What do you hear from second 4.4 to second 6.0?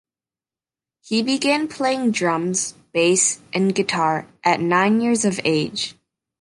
at nine years of age.